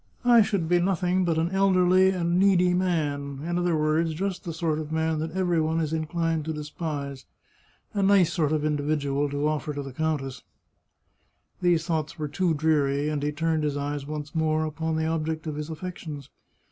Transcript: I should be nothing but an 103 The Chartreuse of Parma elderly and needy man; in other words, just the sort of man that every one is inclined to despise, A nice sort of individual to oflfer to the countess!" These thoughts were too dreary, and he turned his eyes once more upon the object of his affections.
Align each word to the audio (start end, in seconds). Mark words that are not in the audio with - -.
I 0.25 0.41
should 0.41 0.67
be 0.67 0.79
nothing 0.79 1.25
but 1.25 1.37
an 1.37 1.51
103 1.53 1.53
The 1.53 1.59
Chartreuse 1.59 2.07
of 2.07 2.13
Parma 2.13 2.25
elderly 2.25 2.31
and 2.31 2.39
needy 2.39 2.73
man; 2.73 3.39
in 3.47 3.59
other 3.59 3.77
words, 3.77 4.15
just 4.15 4.43
the 4.43 4.51
sort 4.51 4.79
of 4.79 4.91
man 4.91 5.19
that 5.19 5.29
every 5.33 5.61
one 5.61 5.79
is 5.79 5.93
inclined 5.93 6.43
to 6.45 6.53
despise, 6.53 7.25
A 7.93 8.01
nice 8.01 8.33
sort 8.33 8.51
of 8.51 8.65
individual 8.65 9.29
to 9.29 9.37
oflfer 9.37 9.75
to 9.75 9.83
the 9.83 9.93
countess!" 9.93 10.41
These 11.61 11.85
thoughts 11.85 12.17
were 12.17 12.27
too 12.27 12.55
dreary, 12.55 13.09
and 13.09 13.21
he 13.21 13.31
turned 13.31 13.63
his 13.63 13.77
eyes 13.77 14.07
once 14.07 14.33
more 14.33 14.65
upon 14.65 14.95
the 14.95 15.05
object 15.05 15.45
of 15.45 15.53
his 15.55 15.69
affections. 15.69 16.31